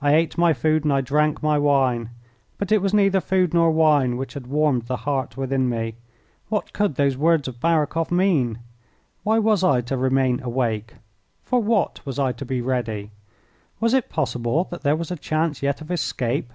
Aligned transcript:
I 0.00 0.14
ate 0.14 0.38
my 0.38 0.54
food 0.54 0.84
and 0.84 0.92
I 0.94 1.02
drank 1.02 1.42
my 1.42 1.58
wine, 1.58 2.08
but 2.56 2.72
it 2.72 2.80
was 2.80 2.94
neither 2.94 3.20
food 3.20 3.52
nor 3.52 3.70
wine 3.70 4.16
which 4.16 4.32
had 4.32 4.46
warmed 4.46 4.86
the 4.86 4.96
heart 4.96 5.36
within 5.36 5.68
me. 5.68 5.96
What 6.48 6.72
could 6.72 6.94
those 6.94 7.18
words 7.18 7.46
of 7.46 7.60
Barakoff 7.60 8.10
mean? 8.10 8.60
Why 9.22 9.38
was 9.38 9.62
I 9.62 9.82
to 9.82 9.98
remain 9.98 10.40
awake? 10.42 10.94
For 11.42 11.62
what 11.62 12.06
was 12.06 12.18
I 12.18 12.32
to 12.32 12.44
be 12.46 12.62
ready? 12.62 13.10
Was 13.78 13.92
it 13.92 14.08
possible 14.08 14.64
that 14.70 14.80
there 14.80 14.96
was 14.96 15.10
a 15.10 15.14
chance 15.16 15.62
yet 15.62 15.82
of 15.82 15.90
escape? 15.90 16.54